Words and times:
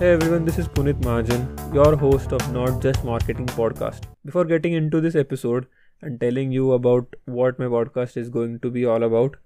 Hey 0.00 0.12
everyone, 0.12 0.46
this 0.46 0.58
is 0.58 0.66
Punit 0.66 0.98
Mahajan, 1.02 1.74
your 1.74 1.94
host 1.94 2.32
of 2.32 2.54
Not 2.54 2.80
Just 2.80 3.04
Marketing 3.04 3.44
podcast. 3.44 4.04
Before 4.24 4.46
getting 4.46 4.72
into 4.72 4.98
this 4.98 5.14
episode 5.14 5.66
and 6.00 6.18
telling 6.18 6.50
you 6.52 6.72
about 6.72 7.16
what 7.26 7.58
my 7.58 7.66
podcast 7.66 8.16
is 8.16 8.30
going 8.30 8.60
to 8.60 8.70
be 8.70 8.86
all 8.86 9.02
about, 9.02 9.36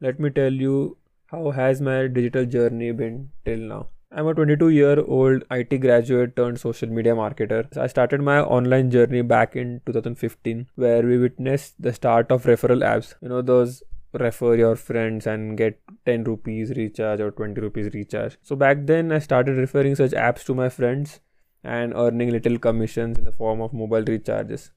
let 0.00 0.20
me 0.20 0.30
tell 0.30 0.52
you 0.52 0.96
how 1.32 1.50
has 1.50 1.80
my 1.80 2.06
digital 2.06 2.46
journey 2.46 2.92
been 2.92 3.30
till 3.44 3.58
now. 3.58 3.88
I'm 4.12 4.28
a 4.28 4.34
22 4.34 4.68
year 4.68 5.00
old 5.00 5.42
IT 5.50 5.76
graduate 5.80 6.36
turned 6.36 6.60
social 6.60 6.88
media 6.88 7.16
marketer. 7.16 7.66
So 7.74 7.82
I 7.82 7.88
started 7.88 8.20
my 8.20 8.42
online 8.42 8.92
journey 8.92 9.22
back 9.22 9.56
in 9.56 9.80
2015 9.86 10.68
where 10.76 11.02
we 11.02 11.18
witnessed 11.18 11.82
the 11.82 11.92
start 11.92 12.30
of 12.30 12.44
referral 12.44 12.84
apps. 12.84 13.14
You 13.20 13.28
know 13.28 13.42
those 13.42 13.82
refer 14.20 14.54
your 14.56 14.76
friends 14.76 15.26
and 15.26 15.56
get 15.56 15.80
10 16.04 16.24
rupees 16.24 16.70
recharge 16.76 17.20
or 17.20 17.30
20 17.30 17.60
rupees 17.60 17.90
recharge. 17.92 18.38
So 18.42 18.56
back 18.56 18.78
then 18.82 19.12
I 19.12 19.18
started 19.18 19.56
referring 19.56 19.94
such 19.94 20.12
apps 20.12 20.44
to 20.44 20.54
my 20.54 20.68
friends 20.68 21.20
and 21.64 21.92
earning 21.94 22.30
little 22.30 22.58
commissions 22.58 23.18
in 23.18 23.24
the 23.24 23.32
form 23.32 23.60
of 23.60 23.72
mobile 23.72 24.02
recharges. 24.02 24.70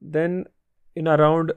Then 0.00 0.44
in 0.94 1.08
around 1.08 1.52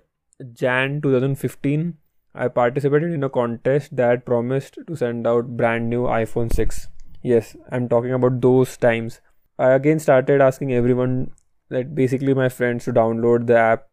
Jan 0.53 1.01
2015 1.01 1.97
I 2.35 2.47
participated 2.47 3.11
in 3.11 3.23
a 3.23 3.29
contest 3.29 3.95
that 3.95 4.25
promised 4.25 4.77
to 4.87 4.95
send 4.95 5.25
out 5.25 5.57
brand 5.57 5.89
new 5.89 6.03
iPhone 6.03 6.53
6. 6.53 6.87
Yes, 7.23 7.55
I'm 7.71 7.89
talking 7.89 8.13
about 8.13 8.41
those 8.41 8.77
times. 8.77 9.21
I 9.57 9.71
again 9.71 9.99
started 9.99 10.39
asking 10.39 10.73
everyone 10.73 11.31
that 11.69 11.95
basically 11.95 12.33
my 12.33 12.47
friends 12.47 12.85
to 12.85 12.93
download 12.93 13.47
the 13.47 13.57
app 13.57 13.87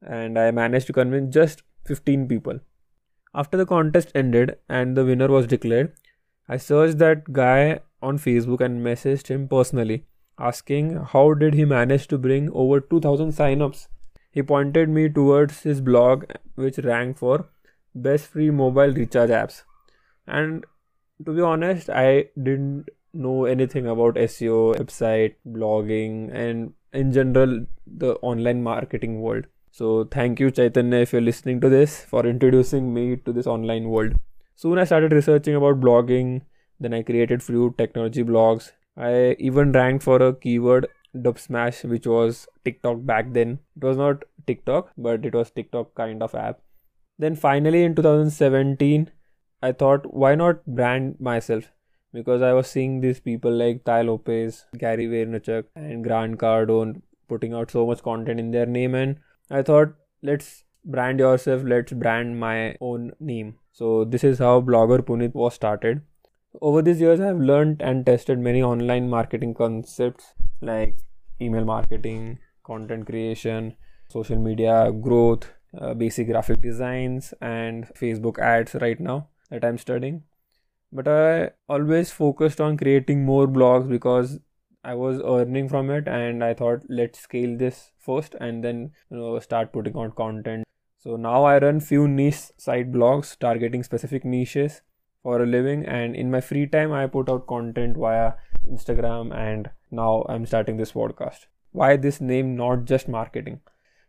and 0.00 0.38
I 0.38 0.50
managed 0.50 0.86
to 0.88 0.92
convince 0.92 1.32
just 1.34 1.62
15 1.84 2.28
people. 2.28 2.60
After 3.34 3.56
the 3.56 3.66
contest 3.66 4.12
ended 4.14 4.58
and 4.68 4.96
the 4.96 5.04
winner 5.04 5.28
was 5.28 5.46
declared, 5.46 5.94
I 6.48 6.58
searched 6.58 6.98
that 6.98 7.32
guy 7.32 7.80
on 8.02 8.18
Facebook 8.18 8.60
and 8.60 8.84
messaged 8.84 9.28
him 9.28 9.48
personally, 9.48 10.04
asking 10.38 10.96
how 10.96 11.32
did 11.34 11.54
he 11.54 11.64
manage 11.64 12.08
to 12.08 12.18
bring 12.18 12.50
over 12.52 12.80
2000 12.80 13.30
signups. 13.30 13.86
He 14.30 14.42
pointed 14.42 14.88
me 14.88 15.08
towards 15.08 15.62
his 15.62 15.80
blog, 15.80 16.24
which 16.56 16.78
ranked 16.78 17.20
for 17.20 17.48
best 17.94 18.26
free 18.26 18.50
mobile 18.50 18.92
recharge 18.92 19.30
apps. 19.30 19.62
And 20.26 20.64
to 21.24 21.32
be 21.32 21.40
honest, 21.40 21.88
I 21.88 22.26
didn't 22.42 22.88
know 23.14 23.44
anything 23.44 23.86
about 23.86 24.14
SEO, 24.14 24.76
website, 24.76 25.34
blogging, 25.46 26.32
and 26.34 26.72
in 26.92 27.12
general, 27.12 27.66
the 27.86 28.14
online 28.16 28.62
marketing 28.62 29.20
world. 29.20 29.46
So 29.74 30.04
thank 30.04 30.38
you 30.38 30.50
Chaitanya 30.50 30.98
if 30.98 31.14
you're 31.14 31.22
listening 31.22 31.58
to 31.62 31.70
this 31.70 32.04
for 32.04 32.26
introducing 32.26 32.92
me 32.92 33.16
to 33.16 33.32
this 33.32 33.46
online 33.46 33.88
world. 33.88 34.12
Soon 34.54 34.78
I 34.78 34.84
started 34.84 35.12
researching 35.12 35.54
about 35.54 35.80
blogging, 35.80 36.42
then 36.78 36.92
I 36.92 37.02
created 37.02 37.42
few 37.42 37.74
technology 37.78 38.22
blogs. 38.22 38.72
I 38.98 39.34
even 39.38 39.72
ranked 39.72 40.04
for 40.04 40.20
a 40.20 40.34
keyword 40.34 40.88
Dubsmash 41.16 41.88
which 41.88 42.06
was 42.06 42.46
TikTok 42.66 43.06
back 43.06 43.32
then. 43.32 43.60
It 43.74 43.82
was 43.82 43.96
not 43.96 44.24
TikTok 44.46 44.90
but 44.98 45.24
it 45.24 45.34
was 45.34 45.50
TikTok 45.50 45.94
kind 45.94 46.22
of 46.22 46.34
app. 46.34 46.60
Then 47.18 47.34
finally 47.34 47.82
in 47.82 47.94
2017 47.94 49.10
I 49.62 49.72
thought 49.72 50.12
why 50.12 50.34
not 50.34 50.66
brand 50.66 51.18
myself 51.18 51.72
because 52.12 52.42
I 52.42 52.52
was 52.52 52.66
seeing 52.66 53.00
these 53.00 53.20
people 53.20 53.50
like 53.50 53.84
Tai 53.84 54.02
Lopez, 54.02 54.66
Gary 54.76 55.06
Vaynerchuk 55.06 55.64
and 55.74 56.04
Grant 56.04 56.36
Cardone 56.36 57.00
putting 57.26 57.54
out 57.54 57.70
so 57.70 57.86
much 57.86 58.02
content 58.02 58.38
in 58.38 58.50
their 58.50 58.66
name 58.66 58.94
and 58.94 59.16
I 59.52 59.62
thought, 59.62 59.94
let's 60.22 60.64
brand 60.84 61.18
yourself, 61.18 61.62
let's 61.64 61.92
brand 61.92 62.40
my 62.40 62.74
own 62.80 63.12
name. 63.20 63.56
So, 63.72 64.04
this 64.04 64.24
is 64.24 64.38
how 64.38 64.62
Blogger 64.62 65.00
Punit 65.00 65.34
was 65.34 65.54
started. 65.54 66.00
Over 66.60 66.80
these 66.80 67.00
years, 67.02 67.20
I 67.20 67.26
have 67.26 67.38
learned 67.38 67.82
and 67.82 68.06
tested 68.06 68.38
many 68.38 68.62
online 68.62 69.10
marketing 69.10 69.54
concepts 69.54 70.32
like 70.62 70.96
email 71.40 71.64
marketing, 71.66 72.38
content 72.64 73.06
creation, 73.06 73.76
social 74.08 74.38
media 74.38 74.90
growth, 74.90 75.48
uh, 75.78 75.92
basic 75.92 76.28
graphic 76.28 76.62
designs, 76.62 77.34
and 77.42 77.86
Facebook 77.94 78.38
ads 78.38 78.74
right 78.76 78.98
now 79.00 79.28
that 79.50 79.64
I'm 79.64 79.78
studying. 79.78 80.22
But 80.92 81.08
I 81.08 81.50
always 81.68 82.10
focused 82.10 82.60
on 82.60 82.78
creating 82.78 83.24
more 83.24 83.46
blogs 83.46 83.88
because 83.88 84.38
I 84.84 84.94
was 84.94 85.20
earning 85.24 85.68
from 85.68 85.90
it 85.90 86.08
and 86.08 86.42
I 86.42 86.54
thought 86.54 86.82
let's 86.88 87.20
scale 87.20 87.56
this 87.56 87.92
first 87.98 88.34
and 88.40 88.64
then 88.64 88.90
you 89.10 89.16
know 89.16 89.38
start 89.38 89.72
putting 89.72 89.96
out 89.96 90.16
content. 90.16 90.64
So 90.98 91.16
now 91.16 91.44
I 91.44 91.58
run 91.58 91.78
few 91.78 92.08
niche 92.08 92.50
side 92.56 92.92
blogs 92.92 93.38
targeting 93.38 93.84
specific 93.84 94.24
niches 94.24 94.82
for 95.22 95.40
a 95.40 95.46
living 95.46 95.86
and 95.86 96.16
in 96.16 96.32
my 96.32 96.40
free 96.40 96.66
time 96.66 96.92
I 96.92 97.06
put 97.06 97.28
out 97.28 97.46
content 97.46 97.96
via 97.96 98.32
Instagram 98.68 99.32
and 99.32 99.70
now 99.92 100.24
I'm 100.28 100.46
starting 100.46 100.78
this 100.78 100.92
podcast. 100.92 101.46
Why 101.70 101.96
this 101.96 102.20
name 102.20 102.56
not 102.56 102.84
just 102.84 103.06
marketing? 103.06 103.60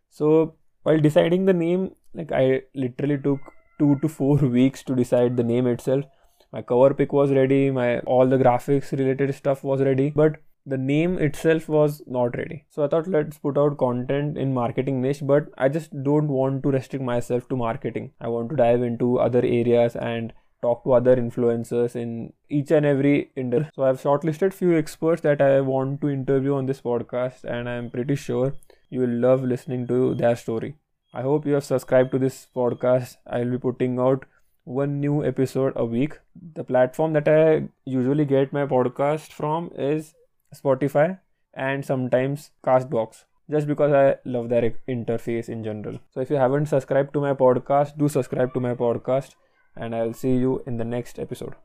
So 0.10 0.56
while 0.82 1.00
deciding 1.00 1.46
the 1.46 1.54
name 1.54 1.92
like 2.16 2.32
I 2.32 2.64
literally 2.74 3.20
took 3.20 3.42
2 3.78 4.00
to 4.02 4.10
4 4.10 4.38
weeks 4.58 4.84
to 4.86 4.96
decide 4.96 5.38
the 5.38 5.44
name 5.44 5.68
itself. 5.68 6.06
My 6.52 6.64
cover 6.64 6.94
pic 6.96 7.14
was 7.14 7.32
ready, 7.32 7.70
my 7.70 8.00
all 8.00 8.28
the 8.28 8.38
graphics 8.38 8.92
related 8.92 9.34
stuff 9.36 9.64
was 9.64 9.82
ready, 9.82 10.10
but 10.10 10.38
the 10.66 10.78
name 10.78 11.18
itself 11.18 11.68
was 11.68 12.02
not 12.08 12.38
ready. 12.38 12.66
So 12.70 12.84
I 12.84 12.88
thought 12.88 13.08
let's 13.08 13.38
put 13.38 13.58
out 13.58 13.78
content 13.78 14.38
in 14.38 14.54
marketing 14.54 15.02
niche, 15.02 15.22
but 15.22 15.48
I 15.58 15.70
just 15.70 16.04
don't 16.04 16.30
want 16.30 16.64
to 16.64 16.72
restrict 16.72 17.04
myself 17.04 17.50
to 17.50 17.58
marketing. 17.58 18.12
I 18.22 18.30
want 18.30 18.50
to 18.50 18.56
dive 18.56 18.82
into 18.82 19.20
other 19.20 19.40
areas 19.40 19.96
and 19.96 20.34
talk 20.62 20.84
to 20.86 20.94
other 20.94 21.16
influencers 21.18 21.96
in 21.96 22.32
each 22.50 22.72
and 22.72 22.86
every 22.86 23.32
industry. 23.36 23.72
So 23.76 23.84
I've 23.84 24.02
shortlisted 24.02 24.54
few 24.54 24.78
experts 24.78 25.22
that 25.24 25.42
I 25.42 25.60
want 25.60 26.00
to 26.02 26.10
interview 26.10 26.56
on 26.56 26.66
this 26.66 26.80
podcast 26.82 27.44
and 27.44 27.68
I'm 27.68 27.90
pretty 27.90 28.16
sure 28.16 28.54
you 28.90 29.02
will 29.02 29.18
love 29.28 29.44
listening 29.44 29.86
to 29.88 30.16
their 30.16 30.38
story. 30.38 30.76
I 31.14 31.22
hope 31.22 31.46
you 31.46 31.54
have 31.56 31.66
subscribed 31.66 32.12
to 32.12 32.20
this 32.20 32.48
podcast. 32.56 33.18
I'll 33.28 33.52
be 33.52 33.58
putting 33.58 34.00
out 34.00 34.26
one 34.64 35.00
new 35.02 35.24
episode 35.26 35.74
a 35.76 35.84
week. 35.84 36.20
The 36.54 36.64
platform 36.64 37.14
that 37.14 37.28
I 37.28 37.68
usually 37.86 38.26
get 38.26 38.54
my 38.54 38.66
podcast 38.66 39.34
from 39.34 39.72
is 39.78 40.14
Spotify, 40.54 41.20
and 41.54 41.86
sometimes 41.86 42.52
Castbox 42.66 43.26
just 43.50 43.68
because 43.68 43.92
I 43.92 44.16
love 44.26 44.50
their 44.50 44.74
interface 44.88 45.50
in 45.50 45.64
general. 45.64 46.00
So 46.12 46.22
if 46.22 46.30
you 46.30 46.38
haven't 46.38 46.68
subscribed 46.68 47.14
to 47.14 47.22
my 47.22 47.34
podcast, 47.34 47.98
do 47.98 48.08
subscribe 48.08 48.54
to 48.54 48.60
my 48.60 48.74
podcast 48.74 49.36
and 49.76 49.96
I'll 49.96 50.14
see 50.14 50.36
you 50.36 50.64
in 50.66 50.78
the 50.78 50.86
next 50.86 51.20
episode. 51.20 51.56